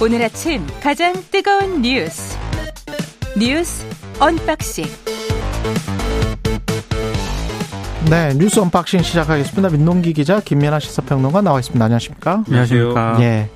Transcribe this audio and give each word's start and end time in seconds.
오늘 0.00 0.22
아침 0.22 0.64
가장 0.80 1.12
뜨거운 1.30 1.82
뉴스 1.82 2.38
뉴스 3.36 3.84
unboxing 4.20 4.84
네, 8.08 8.32
뉴스 8.34 8.60
unboxing 8.60 9.02
시작하겠습니다. 9.02 9.68
민동기 9.68 10.12
기자, 10.14 10.40
김민하 10.40 10.78
시사평론가 10.78 11.42
나와 11.42 11.58
있습니다. 11.58 11.84
안녕하십니까? 11.84 12.44
안녕하십니까? 12.46 13.18
예. 13.20 13.50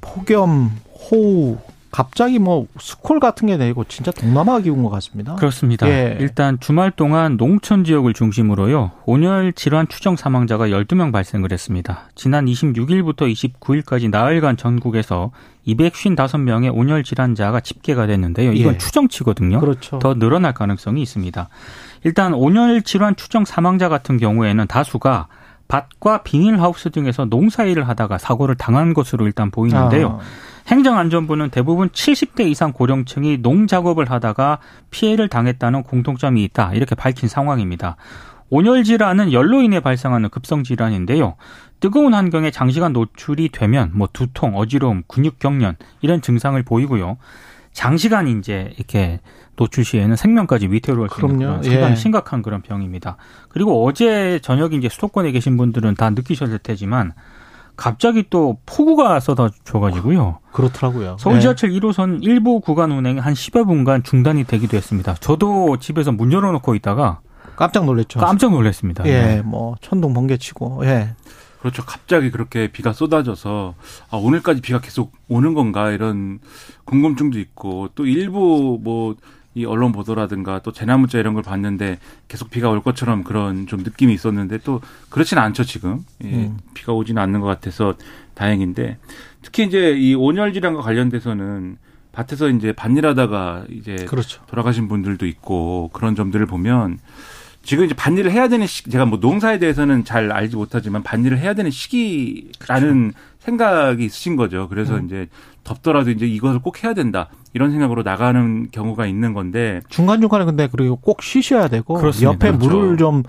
폭염, 0.00 0.72
호우, 1.10 1.58
갑자기 1.96 2.38
뭐 2.38 2.66
스콜 2.78 3.20
같은 3.20 3.48
게 3.48 3.56
내리고 3.56 3.82
진짜 3.84 4.10
동남아 4.10 4.60
기온 4.60 4.82
것 4.82 4.90
같습니다. 4.90 5.34
그렇습니다. 5.36 5.88
예. 5.88 6.18
일단 6.20 6.60
주말 6.60 6.90
동안 6.90 7.38
농촌 7.38 7.84
지역을 7.84 8.12
중심으로요. 8.12 8.90
온열 9.06 9.54
질환 9.54 9.88
추정 9.88 10.14
사망자가 10.14 10.68
12명 10.68 11.10
발생을 11.10 11.52
했습니다. 11.52 12.10
지난 12.14 12.44
26일부터 12.44 13.32
29일까지 13.32 14.10
나흘간 14.10 14.58
전국에서 14.58 15.30
255명의 15.66 16.70
온열 16.70 17.02
질환자가 17.02 17.60
집계가 17.60 18.06
됐는데요. 18.06 18.52
이건 18.52 18.74
예. 18.74 18.78
추정치거든요. 18.78 19.58
그렇죠. 19.60 19.98
더 19.98 20.12
늘어날 20.12 20.52
가능성이 20.52 21.00
있습니다. 21.00 21.48
일단 22.04 22.34
온열 22.34 22.82
질환 22.82 23.16
추정 23.16 23.46
사망자 23.46 23.88
같은 23.88 24.18
경우에는 24.18 24.66
다수가 24.66 25.28
밭과 25.68 26.24
비닐하우스 26.24 26.90
등에서 26.90 27.24
농사일을 27.24 27.88
하다가 27.88 28.18
사고를 28.18 28.54
당한 28.54 28.92
것으로 28.92 29.26
일단 29.26 29.50
보이는데요. 29.50 30.20
아, 30.20 30.45
행정안전부는 30.66 31.50
대부분 31.50 31.88
70대 31.90 32.48
이상 32.48 32.72
고령층이 32.72 33.38
농작업을 33.38 34.10
하다가 34.10 34.58
피해를 34.90 35.28
당했다는 35.28 35.84
공통점이 35.84 36.42
있다. 36.44 36.72
이렇게 36.74 36.94
밝힌 36.94 37.28
상황입니다. 37.28 37.96
온열 38.50 38.84
질환은 38.84 39.32
열로 39.32 39.62
인해 39.62 39.80
발생하는 39.80 40.28
급성 40.28 40.62
질환인데요. 40.62 41.36
뜨거운 41.80 42.14
환경에 42.14 42.50
장시간 42.50 42.92
노출이 42.92 43.50
되면 43.50 43.90
뭐 43.94 44.08
두통, 44.12 44.56
어지러움, 44.56 45.02
근육 45.06 45.38
경련 45.38 45.76
이런 46.00 46.20
증상을 46.20 46.60
보이고요. 46.62 47.16
장시간 47.72 48.26
이제 48.26 48.72
이렇게 48.76 49.20
노출 49.56 49.84
시에는 49.84 50.16
생명까지 50.16 50.68
위태로울 50.68 51.08
수 51.10 51.20
있는. 51.20 51.38
그런 51.38 51.62
상당히 51.62 51.90
예. 51.90 51.94
심각한 51.96 52.40
그런 52.42 52.62
병입니다. 52.62 53.16
그리고 53.48 53.84
어제 53.84 54.38
저녁에 54.42 54.76
이제 54.76 54.88
수도권에 54.88 55.30
계신 55.32 55.56
분들은 55.56 55.94
다 55.94 56.10
느끼셨을 56.10 56.58
테지만 56.58 57.12
갑자기 57.76 58.24
또 58.30 58.58
폭우가 58.66 59.20
쏟아져가지고요. 59.20 60.38
그렇더라고요. 60.52 61.16
서울 61.20 61.36
예. 61.36 61.40
지하철 61.40 61.70
1호선 61.70 62.22
일부 62.22 62.60
구간 62.60 62.90
운행이 62.90 63.20
한 63.20 63.34
10여 63.34 63.66
분간 63.66 64.02
중단이 64.02 64.44
되기도 64.44 64.76
했습니다. 64.76 65.14
저도 65.20 65.76
집에서 65.78 66.12
문 66.12 66.32
열어놓고 66.32 66.74
있다가 66.74 67.20
깜짝 67.54 67.84
놀랐죠. 67.84 68.20
깜짝 68.20 68.52
놀랐습니다. 68.52 69.06
예, 69.06 69.10
네. 69.10 69.42
뭐 69.42 69.76
천둥 69.80 70.14
번개 70.14 70.36
치고. 70.36 70.86
예. 70.86 71.14
그렇죠. 71.60 71.84
갑자기 71.84 72.30
그렇게 72.30 72.68
비가 72.68 72.92
쏟아져서 72.92 73.74
아, 74.10 74.16
오늘까지 74.16 74.60
비가 74.60 74.80
계속 74.80 75.12
오는 75.28 75.52
건가 75.54 75.90
이런 75.90 76.38
궁금증도 76.84 77.38
있고 77.38 77.88
또 77.94 78.06
일부 78.06 78.78
뭐 78.82 79.16
이 79.56 79.64
언론 79.64 79.90
보도라든가 79.90 80.58
또 80.58 80.70
재난 80.70 81.00
문자 81.00 81.18
이런 81.18 81.32
걸 81.32 81.42
봤는데 81.42 81.98
계속 82.28 82.50
비가 82.50 82.68
올 82.68 82.82
것처럼 82.82 83.24
그런 83.24 83.66
좀 83.66 83.80
느낌이 83.80 84.12
있었는데 84.12 84.58
또 84.58 84.82
그렇지는 85.08 85.42
않죠 85.42 85.64
지금 85.64 86.04
예, 86.22 86.28
음. 86.28 86.58
비가 86.74 86.92
오지는 86.92 87.22
않는 87.22 87.40
것 87.40 87.46
같아서 87.46 87.94
다행인데 88.34 88.98
특히 89.40 89.64
이제 89.64 89.92
이 89.92 90.14
온열 90.14 90.52
질환과 90.52 90.82
관련돼서는 90.82 91.78
밭에서 92.12 92.50
이제 92.50 92.72
밭일하다가 92.72 93.64
이제 93.70 93.96
그렇죠. 94.06 94.42
돌아가신 94.46 94.88
분들도 94.88 95.26
있고 95.26 95.88
그런 95.94 96.14
점들을 96.14 96.44
보면 96.44 96.98
지금 97.62 97.86
이제 97.86 97.94
반일을 97.94 98.30
해야 98.30 98.48
되는 98.48 98.66
시 98.66 98.88
제가 98.90 99.06
뭐 99.06 99.18
농사에 99.18 99.58
대해서는 99.58 100.04
잘 100.04 100.30
알지 100.32 100.56
못하지만 100.56 101.02
반일을 101.02 101.38
해야 101.38 101.54
되는 101.54 101.70
시기라는 101.70 103.14
생각이 103.40 104.04
있으신 104.04 104.36
거죠. 104.36 104.68
그래서 104.68 104.92
그렇죠. 104.92 105.02
음. 105.02 105.06
이제 105.06 105.28
덥더라도 105.66 106.10
이제 106.10 106.26
이것을 106.26 106.60
꼭 106.60 106.82
해야 106.84 106.94
된다 106.94 107.28
이런 107.52 107.72
생각으로 107.72 108.02
나가는 108.02 108.70
경우가 108.70 109.06
있는 109.06 109.34
건데 109.34 109.80
중간중간에 109.88 110.44
근데 110.44 110.68
그리고 110.70 110.96
꼭 110.96 111.22
쉬셔야 111.22 111.68
되고 111.68 111.94
그렇습니다. 111.94 112.32
옆에 112.32 112.56
그렇죠. 112.56 112.76
물을 112.78 112.96
좀 112.96 113.24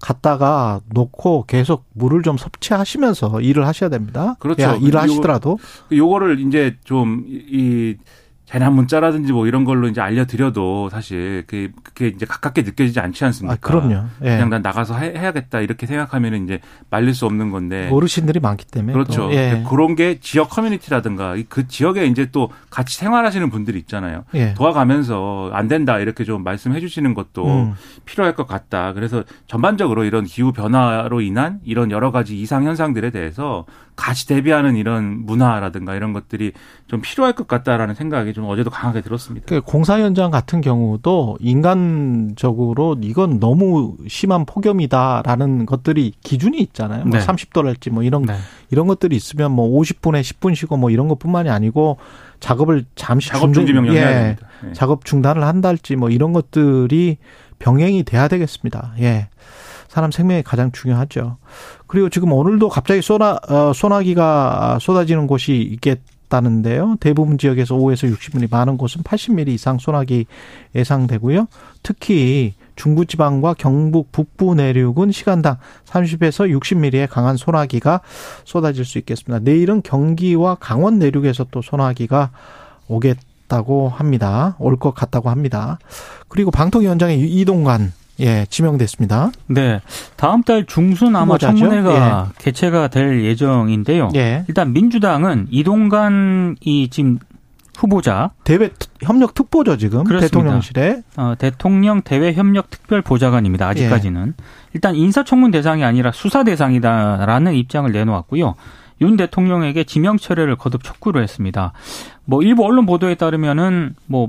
갖다가 0.00 0.80
놓고 0.92 1.44
계속 1.46 1.84
물을 1.92 2.22
좀 2.22 2.36
섭취하시면서 2.36 3.40
일을 3.40 3.66
하셔야 3.66 3.90
됩니다. 3.90 4.36
그렇죠. 4.40 4.62
야, 4.62 4.74
일을 4.74 5.00
하시더라도 5.00 5.58
요거를 5.92 6.40
이제 6.40 6.76
좀 6.84 7.24
이 7.28 7.96
재난 8.52 8.74
문자라든지 8.74 9.32
뭐 9.32 9.46
이런 9.46 9.64
걸로 9.64 9.88
이제 9.88 10.02
알려드려도 10.02 10.90
사실 10.90 11.42
그게, 11.46 11.72
그게 11.82 12.08
이제 12.08 12.26
가깝게 12.26 12.60
느껴지지 12.60 13.00
않지 13.00 13.24
않습니까? 13.24 13.54
아, 13.54 13.56
그럼요. 13.58 14.04
예. 14.20 14.26
그냥 14.26 14.50
난 14.50 14.60
나가서 14.60 14.94
해, 14.98 15.14
해야겠다 15.16 15.60
이렇게 15.60 15.86
생각하면 15.86 16.44
이제 16.44 16.60
말릴 16.90 17.14
수 17.14 17.24
없는 17.24 17.50
건데 17.50 17.88
어르신들이 17.90 18.40
많기 18.40 18.66
때문에 18.66 18.92
그렇죠. 18.92 19.22
또. 19.22 19.32
예. 19.32 19.64
그런 19.66 19.96
게 19.96 20.20
지역 20.20 20.50
커뮤니티라든가 20.50 21.34
이그 21.36 21.66
지역에 21.68 22.04
이제 22.04 22.28
또 22.30 22.50
같이 22.68 22.98
생활하시는 22.98 23.48
분들이 23.48 23.78
있잖아요. 23.78 24.24
예. 24.34 24.52
도와가면서 24.52 25.48
안 25.54 25.66
된다 25.66 25.98
이렇게 25.98 26.24
좀 26.24 26.44
말씀해 26.44 26.80
주시는 26.80 27.14
것도 27.14 27.46
음. 27.46 27.74
필요할 28.04 28.34
것 28.34 28.46
같다. 28.46 28.92
그래서 28.92 29.24
전반적으로 29.46 30.04
이런 30.04 30.24
기후 30.24 30.52
변화로 30.52 31.22
인한 31.22 31.60
이런 31.64 31.90
여러 31.90 32.12
가지 32.12 32.38
이상 32.38 32.64
현상들에 32.64 33.12
대해서 33.12 33.64
같이 33.96 34.26
대비하는 34.26 34.76
이런 34.76 35.24
문화라든가 35.24 35.94
이런 35.94 36.12
것들이 36.12 36.52
좀 36.86 37.00
필요할 37.00 37.34
것 37.34 37.46
같다라는 37.46 37.94
생각이 37.94 38.32
좀 38.32 38.41
어제도 38.44 38.70
강하게 38.70 39.00
들었습니다. 39.00 39.46
그 39.48 39.60
공사 39.60 39.98
현장 39.98 40.30
같은 40.30 40.60
경우도 40.60 41.38
인간적으로 41.40 42.96
이건 43.00 43.40
너무 43.40 43.96
심한 44.08 44.44
폭염이다라는 44.44 45.66
것들이 45.66 46.12
기준이 46.22 46.60
있잖아요. 46.60 47.04
뭐 47.04 47.18
네. 47.18 47.26
30도랄지 47.26 47.90
뭐 47.90 48.02
이런 48.02 48.22
네. 48.22 48.34
이런 48.70 48.86
것들이 48.86 49.16
있으면 49.16 49.52
뭐 49.52 49.68
50분에 49.80 50.20
10분 50.20 50.54
쉬고 50.54 50.76
뭐 50.76 50.90
이런 50.90 51.08
것뿐만이 51.08 51.50
아니고 51.50 51.98
작업을 52.40 52.84
잠시 52.96 53.28
작업 53.28 53.52
중지 53.54 53.72
명령 53.72 53.94
해야 53.94 54.10
예, 54.10 54.14
됩니다. 54.14 54.48
예. 54.68 54.72
작업 54.72 55.04
중단을 55.04 55.44
한달지 55.44 55.96
뭐 55.96 56.10
이런 56.10 56.32
것들이 56.32 57.18
병행이 57.58 58.02
돼야 58.02 58.28
되겠습니다. 58.28 58.94
예. 59.00 59.28
사람 59.92 60.10
생명이 60.10 60.42
가장 60.42 60.72
중요하죠. 60.72 61.36
그리고 61.86 62.08
지금 62.08 62.32
오늘도 62.32 62.70
갑자기 62.70 63.02
소나, 63.02 63.38
어, 63.46 63.72
소나기가 63.74 64.78
쏟아지는 64.80 65.26
곳이 65.26 65.54
있겠다는데요. 65.54 66.96
대부분 66.98 67.36
지역에서 67.36 67.74
5에서 67.74 68.10
60mm, 68.10 68.50
많은 68.50 68.78
곳은 68.78 69.02
80mm 69.02 69.48
이상 69.48 69.76
소나기 69.78 70.24
예상되고요. 70.74 71.46
특히 71.82 72.54
중부지방과 72.76 73.52
경북 73.58 74.10
북부 74.12 74.54
내륙은 74.54 75.12
시간당 75.12 75.58
30에서 75.84 76.50
60mm의 76.58 77.06
강한 77.10 77.36
소나기가 77.36 78.00
쏟아질 78.46 78.86
수 78.86 78.96
있겠습니다. 78.96 79.40
내일은 79.44 79.82
경기와 79.82 80.54
강원 80.54 80.98
내륙에서 81.00 81.44
또 81.50 81.60
소나기가 81.60 82.30
오겠다고 82.88 83.90
합니다. 83.90 84.56
올 84.58 84.78
것 84.78 84.94
같다고 84.94 85.28
합니다. 85.28 85.78
그리고 86.28 86.50
방통위원장의 86.50 87.20
이동관 87.20 87.92
예 88.20 88.46
지명됐습니다. 88.50 89.32
네. 89.46 89.80
다음 90.16 90.42
달 90.42 90.64
중순 90.66 91.16
아마 91.16 91.34
후보자죠? 91.34 91.56
청문회가 91.58 92.32
개최가 92.38 92.88
될 92.88 93.24
예정인데요. 93.24 94.10
예 94.14 94.44
일단 94.48 94.72
민주당은 94.72 95.46
이동관 95.50 96.56
이 96.60 96.88
지금 96.90 97.18
후보자 97.76 98.30
대외 98.44 98.68
특- 98.78 98.90
협력 99.02 99.32
특보죠 99.34 99.76
지금 99.78 100.04
그렇습니다. 100.04 100.36
대통령실에 100.38 101.02
어, 101.16 101.34
대통령 101.38 102.02
대외 102.02 102.32
협력 102.34 102.68
특별 102.70 103.00
보좌관입니다. 103.02 103.66
아직까지는 103.68 104.34
일단 104.74 104.94
인사청문 104.94 105.50
대상이 105.50 105.82
아니라 105.82 106.12
수사 106.12 106.44
대상이다라는 106.44 107.54
입장을 107.54 107.90
내놓았고요. 107.90 108.54
윤 109.00 109.16
대통령에게 109.16 109.82
지명 109.84 110.16
철회를 110.18 110.54
거듭 110.56 110.84
촉구를 110.84 111.22
했습니다. 111.22 111.72
뭐 112.24 112.42
일부 112.42 112.64
언론 112.64 112.86
보도에 112.86 113.16
따르면은 113.16 113.96
뭐 114.06 114.28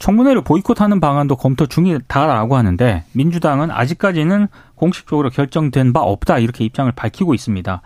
청문회를 0.00 0.42
보이콧하는 0.42 0.98
방안도 0.98 1.36
검토 1.36 1.66
중이다라고 1.66 2.56
하는데 2.56 3.04
민주당은 3.12 3.70
아직까지는 3.70 4.48
공식적으로 4.74 5.28
결정된 5.30 5.92
바 5.92 6.00
없다 6.00 6.38
이렇게 6.38 6.64
입장을 6.64 6.90
밝히고 6.90 7.34
있습니다. 7.34 7.82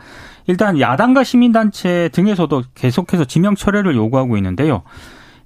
일단 0.46 0.80
야당과 0.80 1.24
시민단체 1.24 2.08
등에서도 2.12 2.62
계속해서 2.74 3.24
지명 3.24 3.56
철회를 3.56 3.96
요구하고 3.96 4.36
있는데요. 4.36 4.82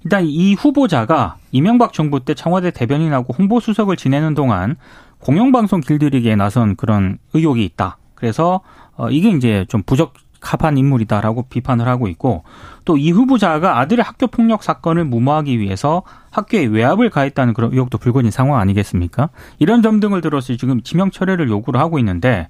일단 0.03 0.25
이 0.25 0.53
후보자가 0.53 1.37
이명박 1.51 1.91
정부 1.91 2.23
때 2.23 2.35
청와대 2.35 2.71
대변인하고 2.71 3.33
홍보수석을 3.33 3.97
지내는 3.97 4.35
동안 4.35 4.77
공영방송 5.19 5.81
길들이기에 5.81 6.35
나선 6.35 6.75
그런 6.75 7.17
의혹이 7.33 7.65
있다. 7.65 7.97
그래서 8.13 8.61
어, 8.95 9.09
이게 9.09 9.31
이제 9.31 9.65
좀 9.69 9.81
부적 9.81 10.13
합한 10.41 10.77
인물이다라고 10.77 11.43
비판을 11.49 11.87
하고 11.87 12.07
있고 12.07 12.43
또 12.85 12.99
이 12.99 13.11
후보자가 13.11 13.79
아들의 13.79 14.03
학교 14.03 14.27
폭력 14.27 14.61
사건을 14.63 15.05
무마하기 15.05 15.59
위해서 15.59 16.03
학교에 16.31 16.65
외압을 16.65 17.09
가했다는 17.09 17.53
그런 17.53 17.71
의혹도 17.71 17.97
불거진 17.97 18.29
상황 18.29 18.59
아니겠습니까? 18.59 19.29
이런 19.57 19.81
점 19.81 19.99
등을 19.99 20.21
들어서 20.21 20.55
지금 20.55 20.81
지명 20.81 21.09
철회를 21.11 21.49
요구를 21.49 21.79
하고 21.79 21.97
있는데 21.99 22.49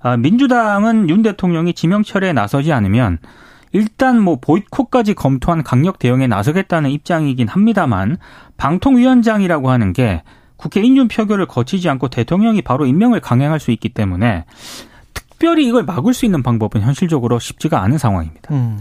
아, 0.00 0.16
민주당은 0.16 1.08
윤 1.10 1.22
대통령이 1.22 1.74
지명 1.74 2.02
철회에 2.02 2.32
나서지 2.32 2.72
않으면 2.72 3.18
일단 3.72 4.20
뭐 4.20 4.38
보이콧까지 4.40 5.14
검토한 5.14 5.62
강력 5.62 5.98
대응에 5.98 6.26
나서겠다는 6.26 6.90
입장이긴 6.90 7.48
합니다만 7.48 8.16
방통위원장이라고 8.56 9.70
하는 9.70 9.92
게 9.92 10.22
국회 10.56 10.80
인준 10.80 11.08
표결을 11.08 11.46
거치지 11.46 11.88
않고 11.88 12.08
대통령이 12.08 12.62
바로 12.62 12.86
임명을 12.86 13.20
강행할 13.20 13.60
수 13.60 13.70
있기 13.70 13.88
때문에 13.90 14.44
특별히 15.42 15.66
이걸 15.66 15.82
막을 15.82 16.14
수 16.14 16.24
있는 16.24 16.40
방법은 16.44 16.82
현실적으로 16.82 17.40
쉽지가 17.40 17.82
않은 17.82 17.98
상황입니다. 17.98 18.54
음. 18.54 18.78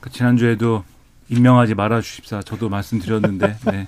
그 0.00 0.10
지난주에도 0.10 0.82
임명하지 1.28 1.76
말아 1.76 2.00
주십사. 2.00 2.42
저도 2.42 2.68
말씀드렸는데 2.68 3.56
네. 3.70 3.86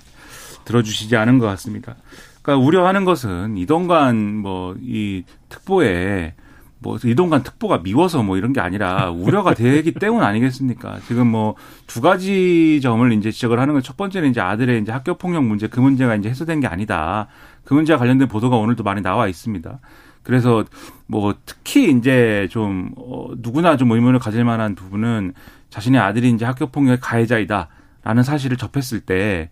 들어주시지 0.63 1.17
않은 1.17 1.37
것 1.37 1.47
같습니다. 1.47 1.97
그러니까 2.41 2.65
우려하는 2.65 3.03
것은 3.03 3.57
이동관 3.57 4.37
뭐 4.37 4.75
이 4.81 5.25
특보에 5.49 6.33
뭐 6.79 6.97
이동관 7.03 7.43
특보가 7.43 7.79
미워서 7.79 8.23
뭐 8.23 8.37
이런 8.37 8.53
게 8.53 8.61
아니라 8.61 9.09
우려가 9.09 9.53
되기 9.53 9.91
때문 9.91 10.23
아니겠습니까? 10.23 10.99
지금 11.09 11.27
뭐 11.27 11.55
두 11.87 11.99
가지 11.99 12.79
점을 12.81 13.11
이제 13.11 13.31
지적을 13.31 13.59
하는 13.59 13.73
건 13.73 13.83
첫 13.83 13.97
번째는 13.97 14.29
이제 14.29 14.39
아들의 14.39 14.81
이제 14.81 14.93
학교 14.93 15.15
폭력 15.15 15.43
문제 15.43 15.67
그 15.67 15.81
문제가 15.81 16.15
이제 16.15 16.29
해소된 16.29 16.61
게 16.61 16.67
아니다. 16.67 17.27
그 17.65 17.73
문제와 17.73 17.99
관련된 17.99 18.29
보도가 18.29 18.55
오늘도 18.55 18.83
많이 18.83 19.01
나와 19.01 19.27
있습니다. 19.27 19.79
그래서 20.27 20.65
뭐 21.05 21.33
특히 21.45 21.89
이제 21.89 22.49
좀 22.51 22.91
어, 22.97 23.29
누구나 23.37 23.77
좀 23.77 23.89
의문을 23.89 24.19
가질 24.19 24.43
만한 24.43 24.75
부분은 24.75 25.33
자신의 25.69 26.01
아들이 26.01 26.29
이제 26.31 26.43
학교 26.43 26.67
폭력의 26.67 26.99
가해자이다라는 26.99 28.23
사실을 28.25 28.57
접했을 28.57 28.99
때 28.99 29.49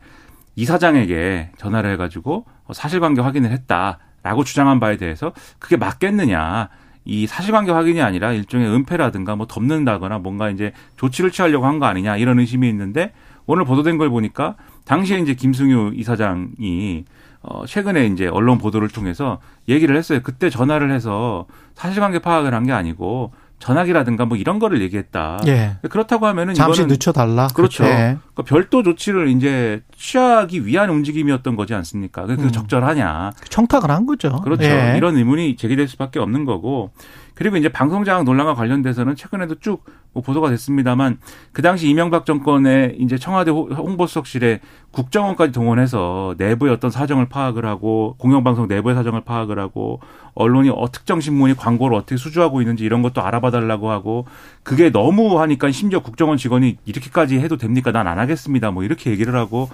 이사장에게 0.58 1.52
전화를 1.58 1.92
해가지고 1.94 2.46
사실관계 2.74 3.22
확인을 3.22 3.52
했다라고 3.52 4.44
주장한 4.44 4.82
바에 4.82 4.98
대해서 4.98 5.32
그게 5.60 5.78
맞겠느냐. 5.78 6.68
이 7.06 7.26
사실관계 7.26 7.72
확인이 7.72 8.02
아니라 8.02 8.34
일종의 8.34 8.68
은폐라든가 8.68 9.38
뭐 9.38 9.48
덮는다거나 9.48 10.18
뭔가 10.20 10.50
이제 10.50 10.74
조치를 10.98 11.32
취하려고 11.32 11.68
한 11.68 11.80
거 11.80 11.86
아니냐 11.86 12.18
이런 12.18 12.40
의심이 12.40 12.68
있는데 12.68 13.14
오늘 13.46 13.64
보도된 13.64 13.98
걸 13.98 14.10
보니까 14.10 14.56
당시에 14.84 15.20
이제 15.20 15.36
김승유 15.36 15.94
이사장이 15.96 17.06
어 17.48 17.66
최근에 17.66 18.08
이제 18.08 18.28
언론 18.28 18.58
보도를 18.58 18.88
통해서 18.90 19.40
얘기를 19.70 19.96
했어요. 19.96 20.20
그때 20.24 20.50
전화를 20.50 20.92
해서 20.92 21.46
사실관계 21.76 22.20
파악을 22.20 22.54
한 22.54 22.66
게 22.66 22.72
아니고 22.72 23.32
전화기라든가 23.60 24.26
뭐 24.26 24.36
이런 24.38 24.60
거를 24.60 24.82
얘기했다. 24.82 25.40
예. 25.48 25.78
그렇다고 25.90 26.26
하면은 26.28 26.54
잠시 26.56 26.82
이거는 26.82 26.94
늦춰달라. 26.94 27.48
그렇죠. 27.54 27.86
예. 27.86 28.18
그러니까 28.34 28.44
별도 28.46 28.84
조치를 28.84 29.30
이제 29.30 29.82
취하기 30.06 30.66
위한 30.68 30.90
움직임이었던 30.92 31.56
거지 31.56 31.74
않습니까? 31.74 32.26
그게 32.28 32.44
음. 32.44 32.52
적절하냐? 32.52 33.32
청탁을 33.50 33.90
한 33.90 34.06
거죠. 34.06 34.40
그렇죠. 34.44 34.64
예. 34.64 34.94
이런 34.98 35.18
의문이 35.18 35.56
제기될 35.56 35.88
수밖에 35.88 36.20
없는 36.20 36.46
거고. 36.46 36.92
그리고 37.34 37.58
이제 37.58 37.68
방송장악 37.68 38.24
논란과 38.24 38.54
관련돼서는 38.54 39.18
최근에도 39.18 39.56
쭉뭐 39.56 40.24
보도가 40.24 40.50
됐습니다만 40.52 41.18
그 41.52 41.62
당시 41.62 41.90
이명박 41.90 42.26
정권의 42.26 42.96
이제 43.00 43.18
청와대 43.18 43.52
홍보수석실에 43.52 44.62
국정원까지 44.92 45.52
동원해서 45.52 46.36
내부의 46.38 46.72
어떤 46.72 46.90
사정을 46.92 47.28
파악을 47.28 47.66
하고 47.66 48.16
공영방송 48.20 48.70
내부의 48.70 48.96
사정을 48.96 49.20
파악을 49.26 49.60
하고 49.60 50.00
언론이 50.34 50.70
어, 50.70 50.90
특정 50.94 51.20
신문이 51.20 51.56
광고를 51.56 51.98
어떻게 51.98 52.16
수주하고 52.16 52.62
있는지 52.62 52.86
이런 52.86 53.02
것도 53.02 53.22
알아봐 53.22 53.52
달라고 53.52 53.92
하고 53.92 54.26
그게 54.64 54.90
너무 54.90 55.42
하니까 55.42 55.72
심지어 55.72 56.00
국정원 56.02 56.38
직원이 56.38 56.78
이렇게까지 56.86 57.40
해도 57.40 57.58
됩니까? 57.58 57.92
난 57.92 58.06
안 58.08 58.18
하겠습니다. 58.20 58.72
뭐 58.72 58.84
이렇게 58.84 59.12
얘기를 59.12 59.36
하고 59.36 59.68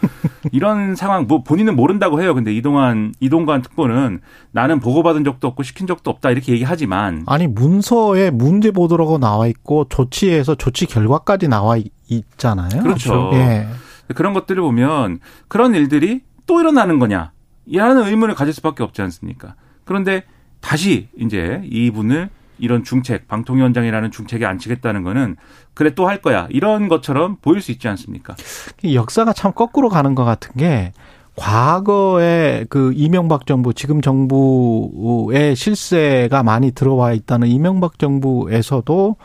이런 0.52 0.96
상황 0.96 1.28
뭐 1.28 1.44
본인은 1.44 1.76
모른다고 1.76 2.22
해요. 2.22 2.34
근데 2.34 2.54
이동환 2.54 3.14
이동관 3.20 3.62
특보는 3.62 4.22
나는 4.52 4.80
보고받은 4.80 5.24
적도 5.24 5.48
없고 5.48 5.64
시킨 5.64 5.88
적도 5.88 6.12
없다 6.12 6.32
이렇게 6.32 6.52
얘기하지만 6.54 7.24
아니 7.28 7.48
문서에 7.48 8.32
문제 8.32 8.72
보도라고 8.72 9.18
나와 9.18 9.48
있고 9.48 9.86
조치에서 9.90 10.56
조치 10.56 10.86
결과까지 10.86 11.48
나와 11.48 11.78
있- 11.78 11.92
있잖아요. 12.10 12.82
그렇죠. 12.84 13.32
예. 13.34 13.68
그런 14.16 14.34
것들을 14.34 14.62
보면 14.62 15.20
그런 15.48 15.74
일들이 15.76 16.22
또 16.46 16.60
일어나는 16.60 17.00
거냐? 17.00 17.32
이라는 17.66 18.06
의문을 18.08 18.36
가질 18.36 18.54
수밖에 18.54 18.84
없지 18.84 19.02
않습니까? 19.04 19.56
그런데 19.86 20.24
다시 20.60 21.08
이제 21.18 21.62
이분을 21.66 22.30
이런 22.62 22.84
중책, 22.84 23.28
방통위원장이라는 23.28 24.12
중책에 24.12 24.46
앉히겠다는 24.46 25.04
거는 25.04 25.36
그래 25.74 25.94
또 25.96 26.08
할 26.08 26.22
거야. 26.22 26.48
이런 26.50 26.88
것처럼 26.88 27.38
보일 27.42 27.62
수 27.62 27.72
있지 27.72 27.88
않습니까? 27.88 28.36
이 28.84 28.96
역사가 28.96 29.34
참 29.34 29.52
거꾸로 29.54 29.90
가는 29.90 30.16
것 30.16 30.24
같은 30.24 30.54
게 30.56 30.94
과거에 31.36 32.66
그 32.70 32.92
이명박 32.96 33.46
정부, 33.46 33.74
지금 33.74 34.02
정부의 34.02 35.56
실세가 35.56 36.44
많이 36.44 36.72
들어와 36.72 37.14
있다는 37.14 37.48
이명박 37.48 37.98
정부에서도 37.98 39.16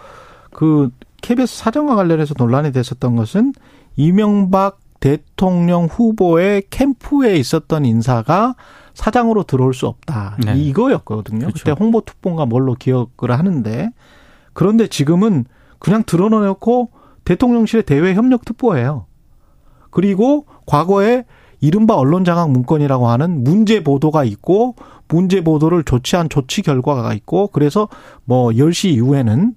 그 0.53 0.91
KBS 1.23 1.59
사정과 1.59 1.97
관련해서 1.97 2.35
논란이 2.39 2.73
됐었던 2.73 3.17
것은 3.17 3.53
이명박 3.97 4.79
대통령 5.00 5.87
후보의 5.87 6.64
캠프에 6.70 7.37
있었던 7.37 7.84
인사가 7.84 8.54
사장으로 8.94 9.43
들어올 9.43 9.75
수 9.75 9.87
없다. 9.87 10.37
네. 10.44 10.56
이거였거든요. 10.56 11.40
그렇죠. 11.40 11.58
그때 11.58 11.70
홍보특보인가 11.72 12.46
뭘로 12.46 12.75
기억을 12.75 13.31
하는데 13.31 13.90
그런데 14.52 14.87
지금은 14.87 15.44
그냥 15.78 16.02
드러내놓고 16.04 16.90
대통령실의 17.25 17.82
대외 17.82 18.14
협력 18.14 18.44
특보예요. 18.44 19.06
그리고 19.90 20.46
과거에 20.66 21.25
이른바 21.60 21.94
언론 21.94 22.25
장악 22.25 22.50
문건이라고 22.50 23.08
하는 23.08 23.44
문제 23.44 23.82
보도가 23.82 24.25
있고 24.25 24.75
문제 25.08 25.43
보도를 25.43 25.84
조치한 25.84 26.28
조치 26.28 26.62
결과가 26.62 27.12
있고 27.14 27.48
그래서 27.48 27.88
뭐 28.25 28.50
10시 28.50 28.90
이후에는 28.90 29.54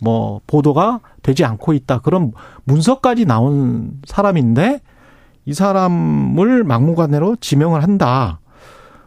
뭐 0.00 0.40
보도가 0.46 1.00
되지 1.28 1.44
않고 1.44 1.74
있다. 1.74 1.98
그런 1.98 2.32
문서까지 2.64 3.26
나온 3.26 4.00
사람인데 4.06 4.80
이 5.44 5.52
사람을 5.52 6.64
막무가내로 6.64 7.36
지명을 7.36 7.82
한다. 7.82 8.40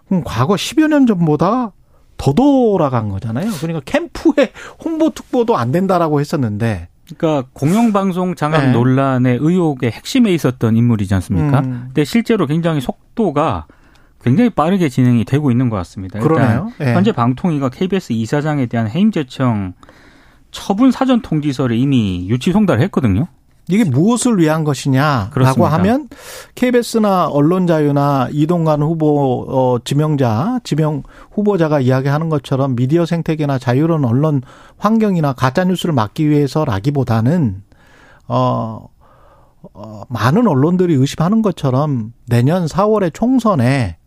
그럼 0.08 0.22
과거 0.24 0.54
10여 0.54 0.88
년 0.88 1.08
전보다 1.08 1.72
더 2.18 2.34
돌아간 2.34 3.10
거잖아요. 3.10 3.50
그러니까 3.60 3.82
캠프에 3.86 4.52
홍보 4.84 5.10
특보도 5.10 5.58
안 5.58 5.72
된다라고 5.72 6.20
했었는데 6.20 6.90
그러니까 7.16 7.50
공영방송 7.54 8.36
장악 8.36 8.66
네. 8.68 8.72
논란의 8.72 9.40
의혹의 9.42 9.92
핵심에 9.92 10.32
있었던 10.32 10.78
인물이지 10.78 11.14
않습니까? 11.16 11.62
음. 11.62 11.84
근데 11.88 12.04
실제로 12.04 12.46
굉장히 12.46 12.82
속도가 12.82 13.66
굉장히 14.24 14.52
빠르게 14.52 14.90
진행이 14.90 15.26
되고 15.26 15.50
있는 15.50 15.70
것 15.70 15.78
같습니다. 15.78 16.20
그러네요. 16.20 16.72
예. 16.82 16.94
현재 16.94 17.12
방통위가 17.12 17.70
KBS 17.70 18.14
이사장에 18.14 18.68
대한 18.68 18.88
해임 18.88 19.10
제청 19.10 19.74
처분 20.52 20.92
사전 20.92 21.22
통지서를 21.22 21.78
이미 21.78 22.28
유치 22.30 22.52
송달을 22.52 22.82
했거든요. 22.84 23.28
이게 23.70 23.84
무엇을 23.86 24.38
위한 24.38 24.64
것이냐라고 24.64 25.32
그렇습니다. 25.32 25.74
하면 25.74 26.10
KBS나 26.56 27.28
언론 27.28 27.68
자유나 27.68 28.28
이동관 28.32 28.82
후보 28.82 29.46
어, 29.48 29.80
지명자 29.84 30.60
지명 30.64 31.04
후보자가 31.32 31.80
이야기하는 31.80 32.30
것처럼 32.30 32.76
미디어 32.76 33.06
생태계나 33.06 33.60
자유로운 33.60 34.04
언론 34.04 34.42
환경이나 34.78 35.34
가짜 35.34 35.64
뉴스를 35.64 35.94
막기 35.94 36.28
위해서라기보다는 36.30 37.64
어, 38.28 38.90
어 39.74 40.04
많은 40.10 40.48
언론들이 40.48 40.96
의심하는 40.96 41.42
것처럼 41.42 42.14
내년 42.28 42.66
4월에 42.66 43.14
총선에 43.14 43.98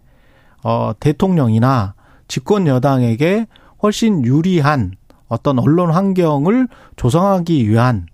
어 0.63 0.93
대통령이나 0.99 1.95
집권 2.29 2.67
여당에게 2.67 3.47
훨씬 3.83 4.25
유리한 4.25 4.93
어떤 5.35 5.59
언론 5.59 5.91
환경을 5.91 6.69
조성하기 6.97 7.69
위한 7.69 8.07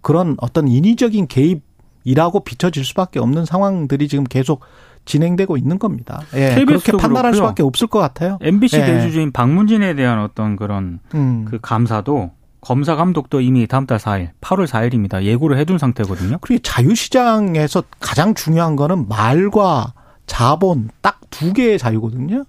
그런 0.00 0.36
어떤 0.38 0.68
인위적인 0.68 1.26
개입이라고 1.28 2.40
비춰질 2.40 2.84
수밖에 2.84 3.20
없는 3.20 3.44
상황들이 3.44 4.08
지금 4.08 4.24
계속 4.24 4.60
진행되고 5.04 5.56
있는 5.56 5.78
겁니다. 5.78 6.20
예, 6.34 6.54
그렇게 6.64 6.92
도 6.92 6.98
판단할 6.98 7.32
그렇고요. 7.32 7.48
수밖에 7.48 7.62
없을 7.62 7.86
것 7.86 7.98
같아요. 7.98 8.38
MBC 8.42 8.78
예. 8.78 8.84
대주주인 8.84 9.32
박문진에 9.32 9.94
대한 9.94 10.20
어떤 10.20 10.56
그런 10.56 11.00
음. 11.14 11.46
그 11.48 11.58
감사도 11.60 12.30
검사 12.60 12.96
감독도 12.96 13.40
이미 13.40 13.66
다음 13.66 13.86
달 13.86 13.98
4일, 13.98 14.30
8월 14.40 14.66
4일입니다. 14.66 15.22
예고를 15.22 15.56
해둔 15.58 15.78
상태거든요. 15.78 16.38
그리고 16.40 16.60
자유시장에서 16.62 17.84
가장 18.00 18.34
중요한 18.34 18.76
거는 18.76 19.08
말과 19.08 19.94
자본 20.26 20.90
딱 21.00 21.18
두 21.30 21.52
개의 21.52 21.78
자유거든요. 21.78 22.44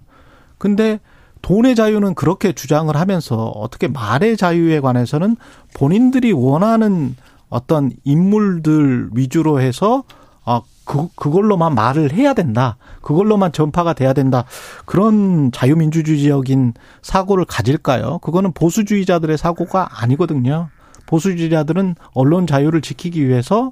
근데 0.58 1.00
돈의 1.42 1.76
자유는 1.76 2.16
그렇게 2.16 2.54
주장을 2.54 2.96
하면서 2.96 3.48
어떻게 3.48 3.88
말의 3.88 4.38
자유에 4.38 4.80
관해서는 4.80 5.36
본인들이 5.74 6.32
원하는 6.32 7.16
어떤 7.50 7.92
인물들 8.04 9.10
위주로 9.14 9.60
해서 9.60 10.04
아, 10.46 10.62
그, 10.86 11.08
그걸로만 11.16 11.76
말을 11.76 12.14
해야 12.14 12.34
된다. 12.34 12.78
그걸로만 13.02 13.52
전파가 13.52 13.94
돼야 13.94 14.14
된다. 14.14 14.46
그런 14.86 15.52
자유민주주의적인 15.52 16.74
사고를 17.02 17.46
가질까요? 17.46 18.20
그거는 18.20 18.52
보수주의자들의 18.54 19.38
사고가 19.38 20.02
아니거든요. 20.02 20.70
보수주의자들은 21.06 21.96
언론 22.14 22.48
자유를 22.48 22.82
지키기 22.82 23.28
위해서 23.28 23.72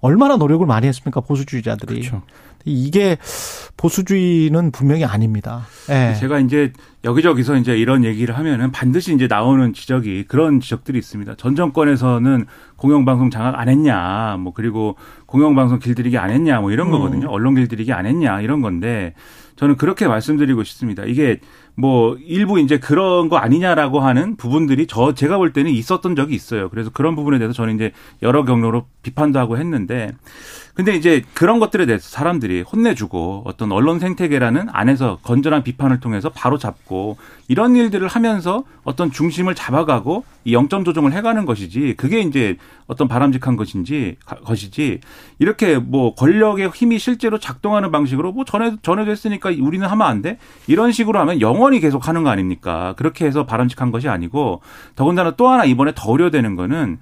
얼마나 0.00 0.36
노력을 0.36 0.66
많이 0.66 0.86
했습니까? 0.86 1.20
보수주의자들이. 1.20 2.00
그렇죠. 2.00 2.22
이게 2.66 3.16
보수주의는 3.76 4.72
분명히 4.72 5.04
아닙니다. 5.04 5.66
예. 5.88 6.14
제가 6.18 6.40
이제 6.40 6.72
여기저기서 7.04 7.56
이제 7.56 7.76
이런 7.76 8.04
얘기를 8.04 8.36
하면은 8.36 8.72
반드시 8.72 9.14
이제 9.14 9.28
나오는 9.28 9.72
지적이 9.72 10.24
그런 10.26 10.60
지적들이 10.60 10.98
있습니다. 10.98 11.36
전 11.36 11.54
정권에서는 11.54 12.46
공영방송 12.76 13.30
장악 13.30 13.58
안 13.58 13.68
했냐, 13.68 14.36
뭐 14.40 14.52
그리고 14.52 14.96
공영방송 15.26 15.78
길들이기 15.78 16.18
안 16.18 16.30
했냐, 16.30 16.60
뭐 16.60 16.72
이런 16.72 16.88
음. 16.88 16.92
거거든요. 16.92 17.28
언론 17.30 17.54
길들이기 17.54 17.92
안 17.92 18.06
했냐 18.06 18.40
이런 18.40 18.60
건데 18.60 19.14
저는 19.56 19.76
그렇게 19.76 20.06
말씀드리고 20.06 20.64
싶습니다. 20.64 21.04
이게 21.04 21.40
뭐 21.76 22.16
일부 22.26 22.58
이제 22.58 22.78
그런 22.78 23.28
거 23.28 23.36
아니냐라고 23.36 24.00
하는 24.00 24.36
부분들이 24.36 24.86
저 24.86 25.14
제가 25.14 25.38
볼 25.38 25.52
때는 25.52 25.70
있었던 25.70 26.16
적이 26.16 26.34
있어요. 26.34 26.68
그래서 26.70 26.90
그런 26.90 27.16
부분에 27.16 27.38
대해서 27.38 27.54
저는 27.54 27.74
이제 27.74 27.92
여러 28.22 28.44
경로로 28.44 28.86
비판도 29.06 29.38
하고 29.38 29.56
했는데 29.56 30.12
근데 30.74 30.94
이제 30.94 31.22
그런 31.32 31.58
것들에 31.58 31.86
대해서 31.86 32.06
사람들이 32.10 32.60
혼내주고 32.60 33.44
어떤 33.46 33.72
언론 33.72 33.98
생태계라는 33.98 34.66
안에서 34.70 35.18
건전한 35.22 35.62
비판을 35.62 36.00
통해서 36.00 36.28
바로 36.28 36.58
잡고 36.58 37.16
이런 37.48 37.76
일들을 37.76 38.06
하면서 38.08 38.64
어떤 38.84 39.10
중심을 39.10 39.54
잡아가고 39.54 40.24
이 40.44 40.52
영점 40.52 40.84
조정을 40.84 41.12
해가는 41.12 41.46
것이지 41.46 41.94
그게 41.96 42.20
이제 42.20 42.58
어떤 42.88 43.08
바람직한 43.08 43.56
것인지 43.56 44.16
것이지 44.44 45.00
이렇게 45.38 45.78
뭐 45.78 46.14
권력의 46.14 46.70
힘이 46.74 46.98
실제로 46.98 47.38
작동하는 47.38 47.90
방식으로 47.90 48.32
뭐 48.32 48.44
전에 48.44 48.76
전에도 48.82 49.10
했으니까 49.10 49.50
우리는 49.58 49.86
하면 49.86 50.06
안 50.06 50.20
돼? 50.20 50.36
이런 50.66 50.92
식으로 50.92 51.18
하면 51.20 51.40
영원히 51.40 51.80
계속 51.80 52.06
하는 52.06 52.22
거 52.22 52.28
아닙니까? 52.28 52.92
그렇게 52.98 53.24
해서 53.24 53.46
바람직한 53.46 53.92
것이 53.92 54.08
아니고 54.08 54.60
더군다나 54.94 55.30
또 55.36 55.48
하나 55.48 55.64
이번에 55.64 55.92
더 55.94 56.10
우려되는 56.10 56.54
거는 56.56 56.98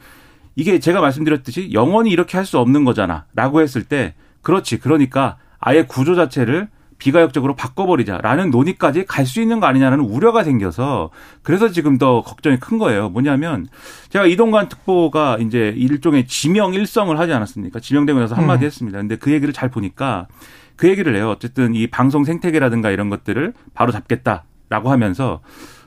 이게 0.57 0.79
제가 0.79 1.01
말씀드렸듯이 1.01 1.71
영원히 1.73 2.11
이렇게 2.11 2.37
할 2.37 2.45
수 2.47 2.59
없는 2.59 2.85
거잖아. 2.85 3.25
라고 3.35 3.61
했을 3.61 3.85
때, 3.85 4.15
그렇지. 4.43 4.79
그러니까 4.79 5.37
아예 5.59 5.85
구조 5.85 6.15
자체를 6.15 6.69
비가역적으로 6.99 7.57
바꿔버리자라는 7.57 8.51
논의까지 8.51 9.05
갈 9.07 9.27
수 9.27 9.41
있는 9.41 9.59
거 9.61 9.67
아니냐는 9.67 10.01
우려가 10.01 10.45
생겨서 10.45 11.11
그래서 11.43 11.71
지금 11.71 11.99
더 11.99 12.23
걱정이 12.23 12.59
큰 12.59 12.79
거예요. 12.79 13.09
뭐냐면 13.09 13.67
제가 14.11 14.27
이동관 14.27 14.69
특보가 14.69 15.39
이제 15.41 15.75
일종의 15.77 16.27
지명 16.27 16.73
일성을 16.75 17.19
하지 17.19 17.33
않았습니까? 17.33 17.81
지명되고 17.81 18.19
나서 18.21 18.35
한마디 18.35 18.65
음. 18.65 18.67
했습니다. 18.67 18.99
근데 18.99 19.17
그 19.17 19.33
얘기를 19.33 19.53
잘 19.53 19.71
보니까 19.71 20.29
그 20.77 20.89
얘기를 20.89 21.15
해요. 21.17 21.31
어쨌든 21.31 21.75
이 21.75 21.87
방송 21.89 22.25
생태계라든가 22.25 22.91
이런 22.91 23.11
것들을 23.11 23.55
바로 23.75 23.91
잡겠다라고 23.91 24.91
하면서 24.91 25.41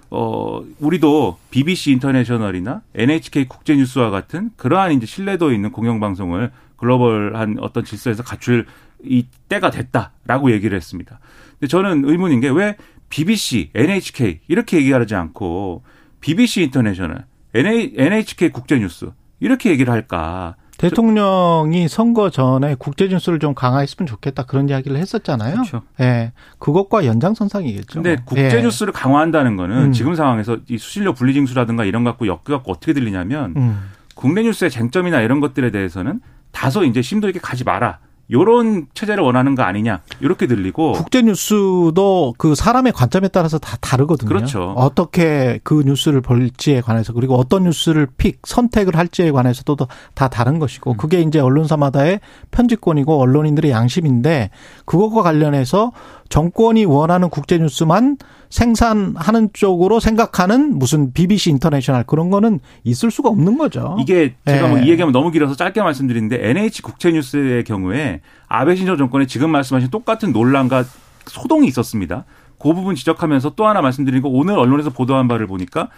어, 0.09 0.63
우리도 0.79 1.37
BBC 1.51 1.91
인터내셔널이나 1.93 2.81
NHK 2.95 3.45
국제뉴스와 3.47 4.09
같은 4.09 4.51
그러한 4.55 4.93
이제 4.93 5.05
신뢰도 5.05 5.51
있는 5.51 5.71
공영방송을 5.71 6.51
글로벌한 6.77 7.57
어떤 7.59 7.83
질서에서 7.83 8.23
갖출 8.23 8.65
이 9.03 9.25
때가 9.49 9.69
됐다라고 9.69 10.51
얘기를 10.51 10.75
했습니다. 10.75 11.19
근데 11.59 11.67
저는 11.67 12.05
의문인 12.05 12.39
게 12.39 12.49
왜 12.49 12.75
BBC, 13.09 13.69
NHK 13.73 14.39
이렇게 14.47 14.77
얘기하지 14.77 15.15
않고 15.15 15.83
BBC 16.19 16.63
International, 16.63 17.25
NHK 17.53 18.49
국제뉴스 18.49 19.11
이렇게 19.39 19.69
얘기를 19.69 19.91
할까? 19.93 20.55
대통령이 20.77 21.88
선거 21.88 22.29
전에 22.29 22.75
국제 22.77 23.10
뉴스를 23.10 23.39
좀 23.39 23.55
강화했으면 23.55 24.07
좋겠다 24.07 24.43
그런 24.43 24.69
이야기를 24.69 24.98
했었잖아요. 24.98 25.53
그렇죠. 25.53 25.81
예. 26.00 26.31
그것과 26.60 27.05
연장선상이겠죠. 27.05 28.01
근데 28.01 28.15
뭐. 28.15 28.25
국제 28.25 28.62
뉴스를 28.62 28.93
예. 28.96 29.00
강화한다는 29.00 29.57
거는 29.57 29.86
음. 29.86 29.91
지금 29.91 30.15
상황에서 30.15 30.57
이 30.69 30.77
수신료 30.77 31.13
분리징수라든가 31.13 31.84
이런 31.84 32.03
갖고 32.03 32.27
엮여 32.27 32.38
갖고 32.46 32.72
어떻게 32.72 32.93
들리냐면 32.93 33.53
음. 33.57 33.89
국내 34.15 34.43
뉴스의 34.43 34.69
쟁점이나 34.69 35.22
이런 35.22 35.39
것들에 35.39 35.72
대해서는 35.72 36.22
다소 36.51 36.84
이제 36.84 37.01
심도 37.01 37.27
있게 37.27 37.39
가지 37.39 37.63
마라. 37.63 38.00
요런 38.31 38.88
체제를 38.93 39.24
원하는 39.24 39.55
거 39.55 39.63
아니냐 39.63 40.01
이렇게 40.19 40.48
들리고 40.48 40.93
국제 40.93 41.22
뉴스도 41.22 42.34
그 42.38 42.55
사람의 42.55 42.91
관점에 42.91 43.29
따라서 43.29 43.57
다 43.57 43.77
다르거든요. 43.79 44.27
그렇죠. 44.27 44.74
어떻게 44.75 45.60
그 45.63 45.84
뉴스를 45.86 46.22
볼지에 46.22 46.81
관해서 46.81 47.13
그리고 47.13 47.36
어떤 47.36 47.63
뉴스를 47.63 48.07
pick 48.17 48.39
선택을 48.43 48.96
할지에 48.96 49.31
관해서도 49.31 49.77
다 50.13 50.27
다른 50.27 50.60
것이고 50.60 50.91
음. 50.91 50.98
그게 50.98 51.22
이제 51.22 51.39
언론사마다의 51.39 52.19
편집권이고 52.51 53.19
언론인들의 53.22 53.72
양심인데 53.72 54.50
그것과 54.86 55.22
관련해서 55.22 55.91
정권이 56.29 56.86
원하는 56.86 57.29
국제 57.29 57.57
뉴스만 57.57 58.17
생산하는 58.50 59.50
쪽으로 59.53 60.00
생각하는 60.00 60.77
무슨 60.77 61.12
BBC 61.13 61.50
International 61.51 62.03
그런 62.03 62.29
거는 62.29 62.60
있을 62.84 63.12
수가 63.12 63.29
없는 63.29 63.57
거죠. 63.57 63.98
이게 64.00 64.36
제가 64.46 64.67
뭐 64.67 64.75
네. 64.75 64.81
뭐이 64.81 64.91
얘기하면 64.91 65.12
너무 65.12 65.31
길어서 65.31 65.55
짧게 65.55 65.81
말씀드리는데 65.81 66.50
NHK 66.50 66.81
국제 66.81 67.12
뉴스의 67.12 67.63
경우에 67.63 68.22
아베 68.48 68.75
신조 68.75 68.98
정권의 68.98 69.27
지금 69.27 69.51
말씀하신 69.51 69.89
똑같은 69.89 70.31
논란과 70.31 70.86
소동이 71.25 71.67
있었습니다. 71.67 72.25
그 72.60 72.74
부분 72.74 72.96
지적하면서 72.96 73.53
또 73.55 73.67
하나 73.67 73.81
말씀드리고 73.81 74.31
오늘 74.31 74.57
언론에서 74.57 74.89
보도한 74.89 75.27
바를 75.27 75.48
보니까 75.48 75.89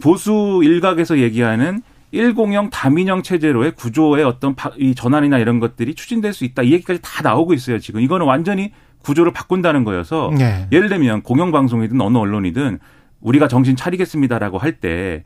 보수 0.00 0.60
일각에서 0.64 1.18
얘기하는 1.18 1.82
1공형 2.12 2.68
다민형 2.70 3.22
체제로의 3.22 3.72
구조의 3.72 4.24
어떤 4.24 4.54
이 4.78 4.94
전환이나 4.94 5.38
이런 5.38 5.60
것들이 5.60 5.94
추진될 5.94 6.32
수 6.34 6.44
있다. 6.44 6.62
이 6.62 6.72
얘기까지 6.72 7.00
다 7.02 7.22
나오고 7.22 7.54
있어요. 7.54 7.78
지금 7.78 8.00
이거는 8.00 8.26
완전히 8.26 8.72
구조를 9.02 9.32
바꾼다는 9.32 9.84
거여서 9.84 10.30
네. 10.36 10.66
예를 10.72 10.88
들면 10.88 11.22
공영방송이든 11.22 12.00
어느 12.00 12.18
언론이든 12.18 12.78
우리가 13.20 13.48
정신 13.48 13.76
차리겠습니다라고 13.76 14.58
할 14.58 14.72
때 14.80 15.22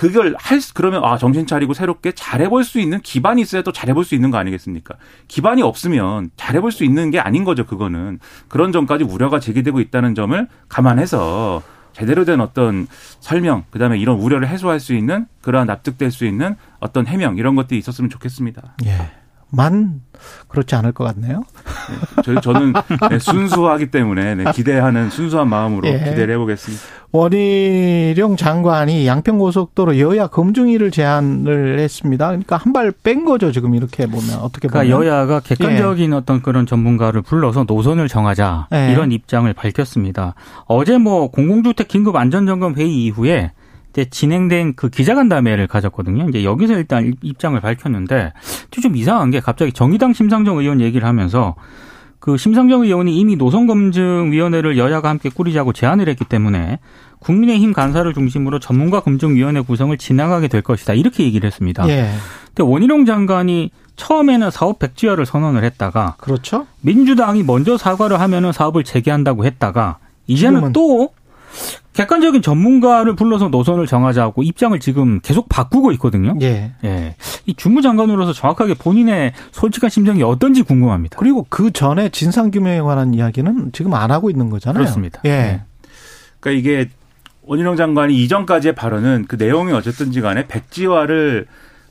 그걸 0.00 0.34
할 0.38 0.60
그러면 0.72 1.04
아 1.04 1.18
정신 1.18 1.46
차리고 1.46 1.74
새롭게 1.74 2.12
잘해볼 2.12 2.64
수 2.64 2.80
있는 2.80 3.00
기반이 3.00 3.42
있어야 3.42 3.60
또 3.60 3.70
잘해볼 3.70 4.04
수 4.04 4.14
있는 4.14 4.30
거 4.30 4.38
아니겠습니까? 4.38 4.94
기반이 5.28 5.60
없으면 5.62 6.30
잘해볼 6.36 6.72
수 6.72 6.84
있는 6.84 7.10
게 7.10 7.18
아닌 7.18 7.44
거죠. 7.44 7.66
그거는 7.66 8.18
그런 8.48 8.72
점까지 8.72 9.04
우려가 9.04 9.40
제기되고 9.40 9.78
있다는 9.78 10.14
점을 10.14 10.48
감안해서 10.70 11.62
제대로 11.92 12.24
된 12.24 12.40
어떤 12.40 12.86
설명, 13.18 13.64
그 13.70 13.78
다음에 13.78 13.98
이런 13.98 14.16
우려를 14.18 14.48
해소할 14.48 14.80
수 14.80 14.94
있는 14.94 15.26
그러한 15.42 15.66
납득될 15.66 16.10
수 16.10 16.24
있는 16.24 16.56
어떤 16.78 17.06
해명 17.06 17.36
이런 17.36 17.54
것들이 17.54 17.78
있었으면 17.78 18.08
좋겠습니다. 18.08 18.76
예. 18.86 19.10
만 19.50 20.00
그렇지 20.48 20.74
않을 20.76 20.92
것 20.92 21.04
같네요. 21.04 21.42
네, 22.16 22.22
저희 22.24 22.40
저는 22.40 22.72
네, 23.10 23.18
순수하기 23.18 23.90
때문에 23.90 24.34
네, 24.36 24.44
기대하는 24.54 25.10
순수한 25.10 25.48
마음으로 25.48 25.88
예. 25.88 25.98
기대를 25.98 26.34
해보겠습니다. 26.34 26.82
원희룡 27.12 28.36
장관이 28.36 29.06
양평고속도로 29.06 29.98
여야 29.98 30.26
검증위를 30.28 30.90
제안을 30.92 31.78
했습니다. 31.80 32.28
그러니까 32.28 32.56
한 32.56 32.72
발 32.72 32.92
뺀 33.02 33.24
거죠 33.24 33.50
지금 33.50 33.74
이렇게 33.74 34.06
보면 34.06 34.38
어떻게 34.42 34.68
보면. 34.68 34.86
그러니까 34.86 35.06
여야가 35.10 35.40
객관적인 35.40 36.12
예. 36.12 36.14
어떤 36.16 36.40
그런 36.40 36.66
전문가를 36.66 37.22
불러서 37.22 37.64
노선을 37.66 38.06
정하자 38.08 38.68
예. 38.72 38.92
이런 38.92 39.10
입장을 39.10 39.52
밝혔습니다. 39.52 40.34
어제 40.66 40.98
뭐 40.98 41.30
공공주택 41.30 41.88
긴급 41.88 42.14
안전점검 42.16 42.74
회의 42.76 43.04
이후에 43.06 43.50
이제 43.92 44.04
진행된 44.04 44.74
그 44.74 44.88
기자간담회를 44.88 45.66
가졌거든요. 45.66 46.28
이제 46.28 46.44
여기서 46.44 46.74
일단 46.74 47.12
입장을 47.22 47.60
밝혔는데 47.60 48.32
좀 48.70 48.96
이상한 48.96 49.30
게 49.30 49.40
갑자기 49.40 49.72
정의당 49.72 50.12
심상정 50.12 50.58
의원 50.58 50.80
얘기를 50.80 51.06
하면서 51.06 51.56
그 52.20 52.36
심상정 52.36 52.82
의원이 52.82 53.18
이미 53.18 53.36
노선검증위원회를 53.36 54.76
여야가 54.76 55.08
함께 55.08 55.30
꾸리자고 55.30 55.72
제안을 55.72 56.08
했기 56.08 56.24
때문에 56.24 56.78
국민의힘 57.18 57.72
간사를 57.72 58.12
중심으로 58.12 58.58
전문가 58.58 59.00
검증위원회 59.00 59.62
구성을 59.62 59.96
진행하게 59.96 60.48
될 60.48 60.62
것이다 60.62 60.92
이렇게 60.94 61.24
얘기를 61.24 61.46
했습니다. 61.46 61.88
예. 61.88 62.10
근데 62.48 62.62
원희룡 62.62 63.06
장관이 63.06 63.70
처음에는 63.96 64.50
사업 64.50 64.78
백지화를 64.78 65.26
선언을 65.26 65.64
했다가 65.64 66.16
그렇죠. 66.18 66.66
민주당이 66.82 67.42
먼저 67.42 67.76
사과를 67.76 68.20
하면은 68.20 68.52
사업을 68.52 68.84
재개한다고 68.84 69.44
했다가 69.44 69.98
이제는 70.26 70.72
또 70.72 71.10
객관적인 71.92 72.42
전문가를 72.42 73.14
불러서 73.16 73.48
노선을 73.48 73.86
정하자고 73.86 74.42
입장을 74.42 74.78
지금 74.80 75.20
계속 75.20 75.48
바꾸고 75.48 75.92
있거든요. 75.92 76.34
예. 76.40 76.72
예. 76.84 77.16
이 77.46 77.54
주무장관으로서 77.54 78.32
정확하게 78.32 78.74
본인의 78.74 79.32
솔직한 79.52 79.90
심정이 79.90 80.22
어떤지 80.22 80.62
궁금합니다. 80.62 81.18
그리고 81.18 81.46
그 81.48 81.72
전에 81.72 82.08
진상규명에 82.08 82.80
관한 82.80 83.12
이야기는 83.12 83.72
지금 83.72 83.94
안 83.94 84.10
하고 84.10 84.30
있는 84.30 84.50
거잖아요. 84.50 84.82
그렇습니다. 84.82 85.20
예. 85.24 85.30
예. 85.30 85.62
그러니까 86.38 86.58
이게 86.58 86.88
원희룡 87.42 87.76
장관이 87.76 88.16
이전까지의 88.22 88.74
발언은 88.74 89.26
그 89.28 89.36
내용이 89.36 89.72
어쨌든지 89.72 90.20
간에 90.20 90.46
백지화를 90.46 91.46